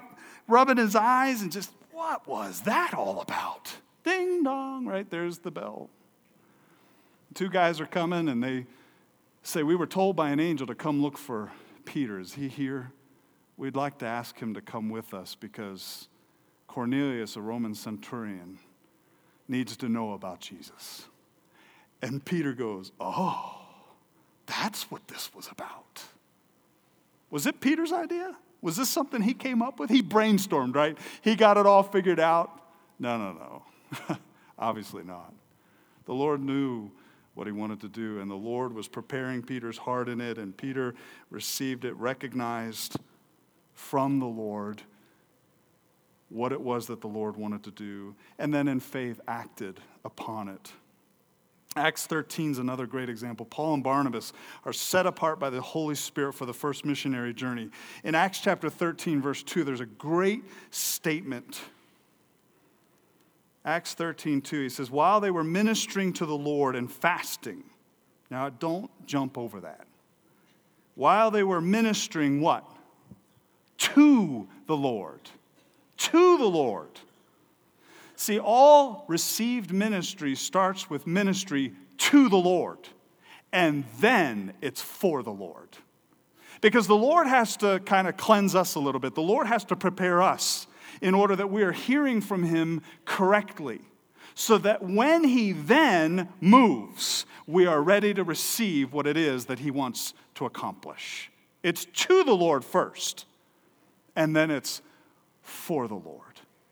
[0.47, 3.77] rubbing his eyes, and just, what was that all about?
[4.03, 5.09] Ding dong, right?
[5.09, 5.89] There's the bell.
[7.33, 8.65] Two guys are coming, and they
[9.43, 11.51] say, We were told by an angel to come look for
[11.85, 12.19] Peter.
[12.19, 12.91] Is he here?
[13.55, 16.07] We'd like to ask him to come with us because
[16.67, 18.59] Cornelius, a Roman centurion,
[19.47, 21.07] needs to know about Jesus.
[22.01, 23.57] And Peter goes, Oh,
[24.45, 26.03] that's what this was about.
[27.29, 28.35] Was it Peter's idea?
[28.61, 29.89] Was this something he came up with?
[29.89, 30.97] He brainstormed, right?
[31.21, 32.61] He got it all figured out.
[32.99, 34.17] No, no, no.
[34.59, 35.33] Obviously not.
[36.05, 36.89] The Lord knew
[37.35, 40.57] what he wanted to do, and the Lord was preparing Peter's heart in it, and
[40.57, 40.95] Peter
[41.29, 42.97] received it, recognized
[43.75, 44.81] from the Lord
[46.29, 50.49] what it was that the Lord wanted to do, and then in faith acted upon
[50.49, 50.71] it.
[51.77, 53.45] Acts 13 is another great example.
[53.45, 54.33] Paul and Barnabas
[54.65, 57.69] are set apart by the Holy Spirit for the first missionary journey.
[58.03, 61.59] In Acts chapter 13, verse 2, there's a great statement.
[63.65, 67.63] Acts 13, 2, he says, While they were ministering to the Lord and fasting,
[68.29, 69.87] now don't jump over that.
[70.95, 72.65] While they were ministering, what?
[73.77, 75.21] To the Lord.
[75.97, 76.89] To the Lord.
[78.17, 82.79] See, all received ministry starts with ministry to the Lord,
[83.53, 85.69] and then it's for the Lord.
[86.59, 89.63] Because the Lord has to kind of cleanse us a little bit, the Lord has
[89.65, 90.65] to prepare us
[90.99, 93.81] in order that we are hearing from Him correctly.
[94.33, 99.59] So that when He then moves, we are ready to receive what it is that
[99.59, 101.31] He wants to accomplish.
[101.61, 103.25] It's to the Lord first,
[104.15, 104.81] and then it's
[105.43, 106.26] for the Lord.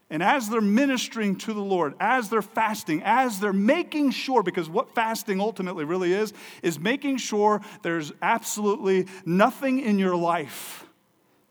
[0.10, 4.70] And as they're ministering to the Lord, as they're fasting, as they're making sure, because
[4.70, 10.86] what fasting ultimately really is, is making sure there's absolutely nothing in your life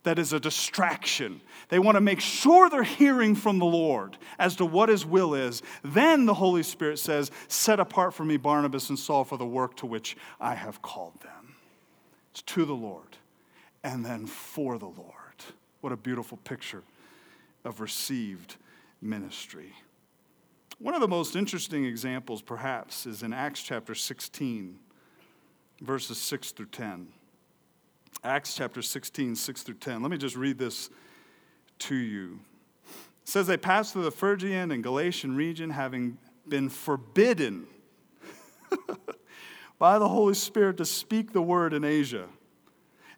[0.04, 1.40] that is a distraction.
[1.68, 5.34] They want to make sure they're hearing from the Lord as to what His will
[5.34, 5.62] is.
[5.82, 9.76] Then the Holy Spirit says, Set apart for me Barnabas and Saul for the work
[9.78, 11.56] to which I have called them.
[12.30, 13.16] It's to the Lord
[13.82, 15.14] and then for the Lord.
[15.80, 16.82] What a beautiful picture
[17.64, 18.56] of received
[19.00, 19.72] ministry.
[20.78, 24.78] One of the most interesting examples, perhaps, is in Acts chapter 16,
[25.80, 27.08] verses 6 through 10.
[28.22, 30.02] Acts chapter 16, 6 through 10.
[30.02, 30.90] Let me just read this
[31.80, 32.40] to you.
[33.22, 37.66] It says, They passed through the Phrygian and Galatian region, having been forbidden
[39.78, 42.26] by the Holy Spirit to speak the word in Asia.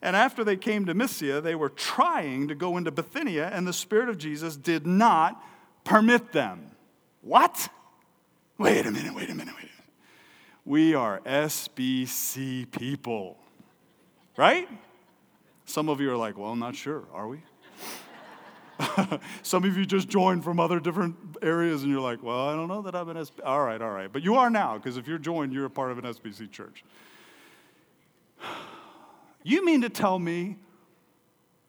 [0.01, 3.73] And after they came to Mysia, they were trying to go into Bithynia, and the
[3.73, 5.43] Spirit of Jesus did not
[5.83, 6.71] permit them.
[7.21, 7.69] What?
[8.57, 9.71] Wait a minute, wait a minute, wait a minute.
[10.65, 13.37] We are SBC people,
[14.35, 14.67] right?
[15.65, 17.41] Some of you are like, well, I'm not sure, are we?
[19.43, 22.67] Some of you just joined from other different areas and you're like, well, I don't
[22.67, 23.45] know that I'm an SBC.
[23.45, 24.11] All right, all right.
[24.11, 26.83] But you are now, because if you're joined, you're a part of an SBC church.
[29.43, 30.57] You mean to tell me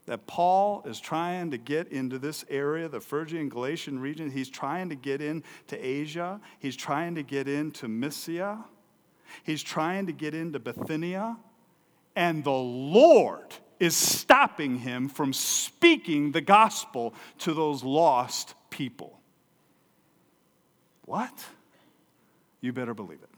[0.07, 4.31] that Paul is trying to get into this area, the Phrygian Galatian region?
[4.31, 6.41] He's trying to get into Asia.
[6.59, 8.65] He's trying to get into Mysia.
[9.45, 11.37] He's trying to get into Bithynia.
[12.17, 19.21] And the Lord is stopping him from speaking the gospel to those lost people.
[21.05, 21.33] What?
[22.61, 23.31] You better believe it.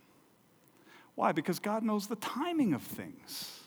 [1.15, 1.33] Why?
[1.33, 3.60] Because God knows the timing of things.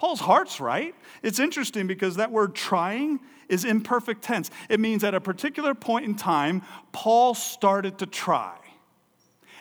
[0.00, 0.94] Paul's heart's right.
[1.22, 3.20] It's interesting because that word trying
[3.50, 4.50] is imperfect tense.
[4.70, 8.56] It means at a particular point in time, Paul started to try.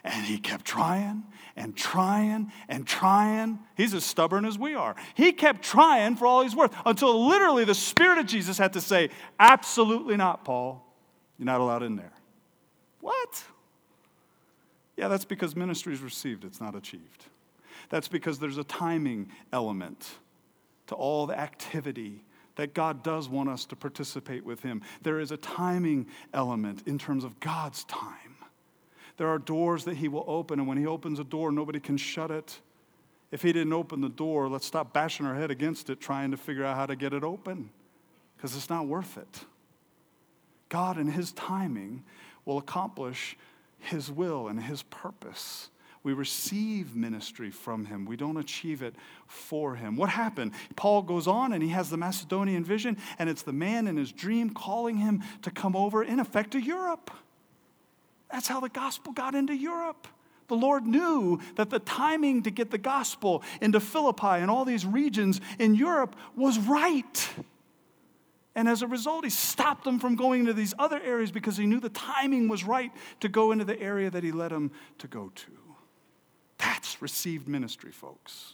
[0.02, 1.26] And he kept trying
[1.58, 3.60] and trying and trying.
[3.76, 4.96] He's as stubborn as we are.
[5.14, 8.82] He kept trying for all he's worth until literally the Spirit of Jesus had to
[8.82, 9.10] say,
[9.42, 10.86] Absolutely not, Paul.
[11.38, 12.14] You're not allowed in there.
[13.02, 13.44] What?
[14.96, 17.26] Yeah, that's because ministry is received, it's not achieved.
[17.90, 20.08] That's because there's a timing element
[20.90, 22.24] to all the activity
[22.56, 24.82] that God does want us to participate with Him.
[25.04, 28.36] There is a timing element in terms of God's time.
[29.18, 31.96] There are doors that He will open, and when He opens a door, nobody can
[31.96, 32.60] shut it.
[33.32, 36.38] If He didn't open the door, let's stop bashing our head against it trying to
[36.38, 37.70] figure out how to get it open
[38.36, 39.46] because it's not worth it.
[40.70, 42.04] God, in His timing,
[42.46, 43.38] will accomplish
[43.78, 45.70] His will and His purpose.
[46.04, 48.06] We receive ministry from him.
[48.06, 48.96] We don't achieve it
[49.28, 49.98] for him.
[49.98, 50.54] What happened?
[50.76, 54.12] Paul goes on and he has the Macedonian vision, and it's the man in his
[54.12, 57.12] dream calling him to come over, in effect, to Europe.
[58.32, 60.08] That's how the gospel got into Europe.
[60.48, 64.86] The Lord knew that the timing to get the gospel into Philippi and all these
[64.86, 67.30] regions in Europe was right.
[68.56, 71.68] And as a result, he stopped them from going into these other areas because he
[71.68, 75.08] knew the timing was right to go into the area that he led them to
[75.08, 75.59] go to.
[76.80, 78.54] That's received ministry, folks.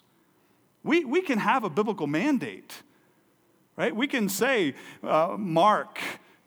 [0.83, 2.81] We, we can have a biblical mandate,
[3.77, 3.95] right?
[3.95, 4.73] We can say,
[5.03, 5.99] uh, Mark,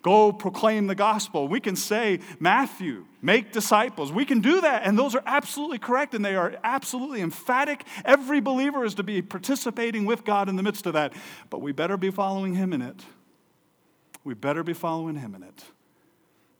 [0.02, 1.46] go proclaim the gospel.
[1.46, 4.10] We can say, Matthew, make disciples.
[4.10, 7.84] We can do that, and those are absolutely correct, and they are absolutely emphatic.
[8.04, 11.12] Every believer is to be participating with God in the midst of that,
[11.48, 13.04] but we better be following Him in it.
[14.24, 15.64] We better be following Him in it.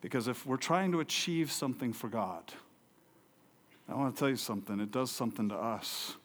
[0.00, 2.52] Because if we're trying to achieve something for God,
[3.88, 4.80] I want to tell you something.
[4.80, 6.16] It does something to us.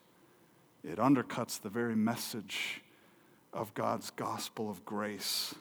[0.83, 2.81] It undercuts the very message
[3.53, 5.55] of God's gospel of grace.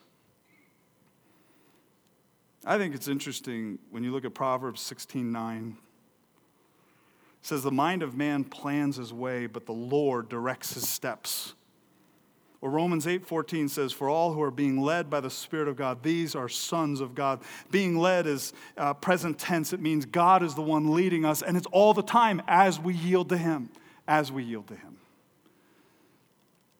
[2.65, 5.77] I think it's interesting when you look at Proverbs 16:9.
[7.41, 11.55] It says the mind of man plans his way, but the Lord directs his steps.
[12.63, 16.05] Or Romans 8:14 says, "For all who are being led by the Spirit of God,
[16.05, 17.43] these are sons of God."
[17.73, 19.73] Being led is uh, present tense.
[19.73, 22.95] It means God is the one leading us, and it's all the time as we
[22.95, 23.69] yield to Him.
[24.07, 24.97] As we yield to Him.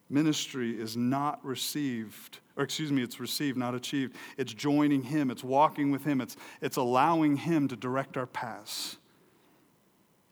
[0.09, 4.15] Ministry is not received, or excuse me, it's received, not achieved.
[4.37, 5.33] It's joining Him.
[5.33, 6.21] It's walking with Him.
[6.21, 8.99] It's it's allowing Him to direct our paths.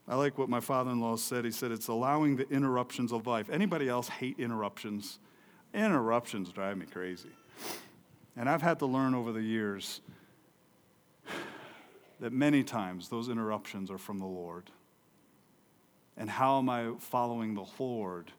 [0.06, 1.44] I like what my father-in-law said.
[1.44, 3.50] He said it's allowing the interruptions of life.
[3.50, 5.18] Anybody else hate interruptions?
[5.72, 7.30] Interruptions drive me crazy.
[8.36, 10.00] And I've had to learn over the years
[12.20, 14.70] that many times those interruptions are from the Lord.
[16.16, 18.32] And how am I following the Lord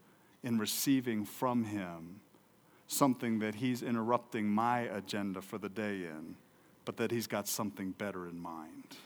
[0.43, 2.19] in receiving from Him
[2.87, 6.35] something that He's interrupting my agenda for the day in,
[6.85, 8.97] but that He's got something better in mind?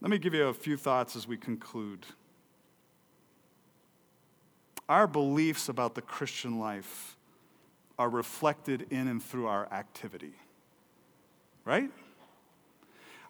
[0.00, 2.06] Let me give you a few thoughts as we conclude
[4.88, 7.16] our beliefs about the Christian life
[7.98, 10.34] are reflected in and through our activity.
[11.64, 11.90] Right?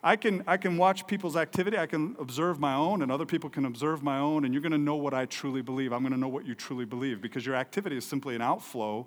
[0.02, 3.50] I can, I can watch people's activity, I can observe my own, and other people
[3.50, 5.92] can observe my own, and you're going to know what I truly believe.
[5.92, 9.07] I'm going to know what you truly believe because your activity is simply an outflow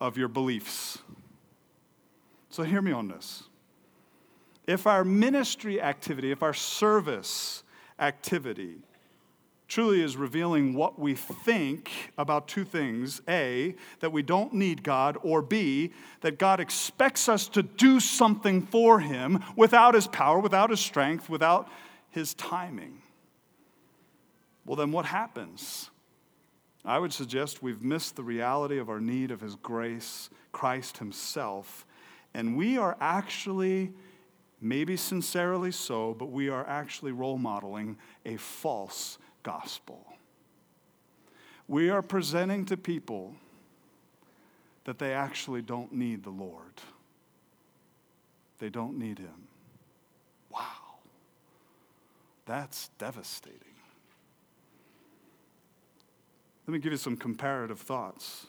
[0.00, 0.98] of your beliefs.
[2.50, 3.42] So, hear me on this.
[4.66, 7.62] If our ministry activity, if our service
[7.98, 8.76] activity
[9.68, 15.18] truly is revealing what we think about two things A, that we don't need God,
[15.22, 15.92] or B,
[16.22, 21.28] that God expects us to do something for Him without His power, without His strength,
[21.28, 21.68] without
[22.10, 23.02] His timing.
[24.64, 25.90] Well, then what happens?
[26.84, 31.86] I would suggest we've missed the reality of our need of His grace, Christ Himself,
[32.32, 33.92] and we are actually.
[34.60, 37.96] Maybe sincerely so, but we are actually role modeling
[38.26, 39.16] a false
[39.48, 40.04] gospel.
[41.68, 43.34] We are presenting to people
[44.84, 46.82] that they actually don't need the Lord.
[48.58, 49.48] They don't need Him.
[50.50, 50.98] Wow.
[52.44, 53.58] That's devastating.
[56.66, 58.48] Let me give you some comparative thoughts.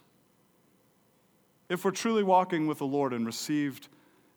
[1.69, 3.87] If we're truly walking with the Lord and received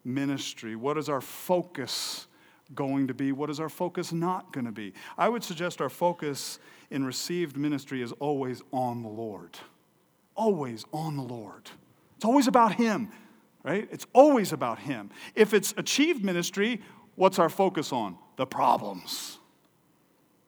[0.04, 2.28] ministry, what is our focus
[2.74, 3.32] going to be?
[3.32, 4.92] What is our focus not going to be?
[5.16, 6.58] I would suggest our focus
[6.90, 9.58] in received ministry is always on the Lord.
[10.34, 11.70] Always on the Lord.
[12.16, 13.10] It's always about Him,
[13.62, 13.88] right?
[13.90, 15.10] It's always about Him.
[15.34, 16.80] If it's achieved ministry,
[17.16, 18.16] what's our focus on?
[18.36, 19.38] The problems.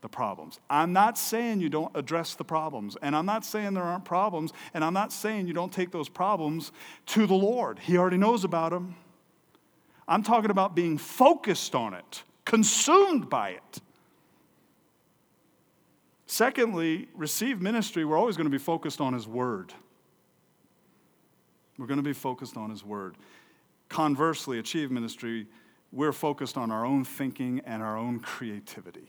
[0.01, 0.61] The problems.
[0.69, 4.53] I'm not saying you don't address the problems, and I'm not saying there aren't problems,
[4.75, 6.73] and I'm not saying you don't take those problems
[7.07, 7.79] to the Lord.
[7.79, 8.97] He already knows about them.
[10.07, 13.81] I'm talking about being focused on it, consumed by it.
[16.27, 19.73] Secondly, receive ministry, we're always going to be focused on His Word.
[21.79, 23.17] We're going to be focused on His Word.
[23.89, 25.47] Conversely, achieve ministry,
[25.93, 29.09] we're focused on our own thinking and our own creativity.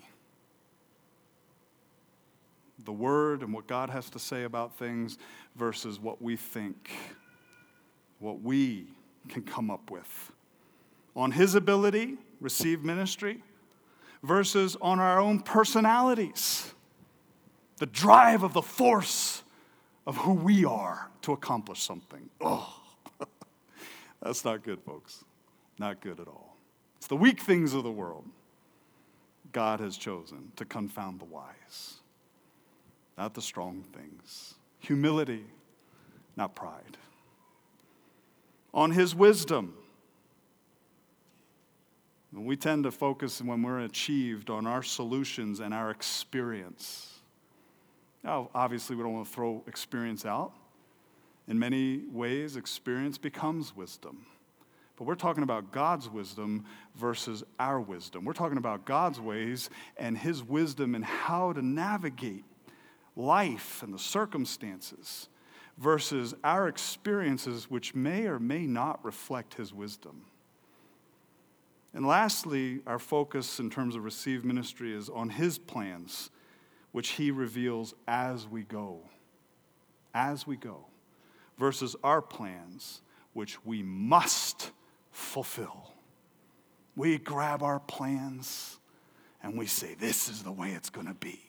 [2.83, 5.17] The Word and what God has to say about things
[5.55, 6.91] versus what we think,
[8.19, 8.85] what we
[9.29, 10.31] can come up with.
[11.15, 13.41] On His ability, receive ministry,
[14.23, 16.73] versus on our own personalities,
[17.77, 19.43] the drive of the force
[20.07, 22.29] of who we are to accomplish something.
[22.41, 22.81] Oh,
[24.21, 25.23] that's not good, folks.
[25.77, 26.57] Not good at all.
[26.97, 28.25] It's the weak things of the world
[29.51, 31.95] God has chosen to confound the wise,
[33.17, 34.55] not the strong things.
[34.79, 35.45] Humility,
[36.35, 36.97] not pride.
[38.73, 39.75] On his wisdom.
[42.35, 47.19] We tend to focus when we're achieved on our solutions and our experience.
[48.23, 50.51] Now, obviously, we don't want to throw experience out.
[51.47, 54.25] In many ways, experience becomes wisdom.
[54.97, 56.65] But we're talking about God's wisdom
[56.95, 58.25] versus our wisdom.
[58.25, 62.43] We're talking about God's ways and His wisdom and how to navigate
[63.15, 65.29] life and the circumstances
[65.77, 70.23] versus our experiences, which may or may not reflect His wisdom.
[71.95, 76.29] And lastly, our focus in terms of received ministry is on His plans
[76.95, 79.01] which he reveals as we go,
[80.13, 80.85] as we go,
[81.57, 83.01] versus our plans,
[83.33, 84.71] which we must
[85.11, 85.91] fulfill.
[86.95, 88.77] We grab our plans
[89.43, 91.41] and we say, This is the way it's going to be.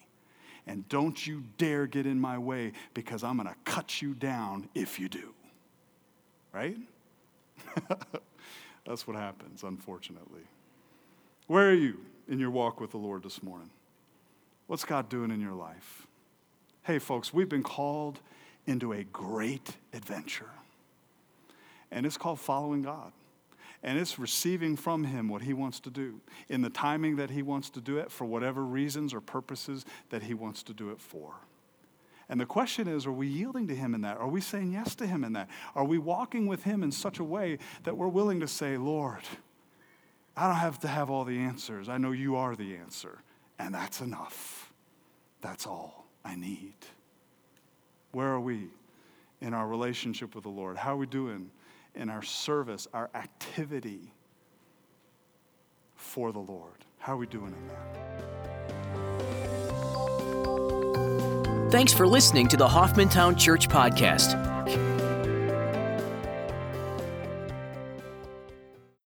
[0.67, 4.69] And don't you dare get in my way because I'm going to cut you down
[4.75, 5.33] if you do.
[6.53, 6.79] Right?
[8.87, 10.43] That's what happens, unfortunately.
[11.47, 13.71] Where are you in your walk with the Lord this morning?
[14.67, 16.07] What's God doing in your life?
[16.83, 18.21] Hey, folks, we've been called
[18.67, 20.51] into a great adventure.
[21.91, 23.13] And it's called following God.
[23.83, 27.43] And it's receiving from Him what He wants to do in the timing that He
[27.43, 31.01] wants to do it for whatever reasons or purposes that He wants to do it
[31.01, 31.35] for.
[32.29, 34.17] And the question is are we yielding to Him in that?
[34.19, 35.49] Are we saying yes to Him in that?
[35.75, 39.23] Are we walking with Him in such a way that we're willing to say, Lord,
[40.37, 41.89] I don't have to have all the answers.
[41.89, 43.23] I know you are the answer.
[43.59, 44.73] And that's enough.
[45.41, 46.75] That's all I need.
[48.13, 48.69] Where are we
[49.41, 50.77] in our relationship with the Lord?
[50.77, 51.51] How are we doing
[51.95, 54.13] in our service, our activity
[55.95, 56.85] for the Lord?
[56.99, 58.66] How are we doing in that?
[61.71, 64.86] Thanks for listening to the Hoffmantown Church Podcast.